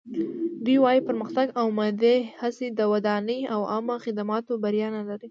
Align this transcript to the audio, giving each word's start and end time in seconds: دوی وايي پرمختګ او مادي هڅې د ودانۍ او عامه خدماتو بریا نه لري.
دوی 0.63 0.77
وايي 0.83 1.01
پرمختګ 1.07 1.47
او 1.59 1.65
مادي 1.77 2.17
هڅې 2.41 2.67
د 2.79 2.81
ودانۍ 2.91 3.39
او 3.53 3.61
عامه 3.73 3.95
خدماتو 4.05 4.61
بریا 4.63 4.87
نه 4.97 5.03
لري. 5.09 5.29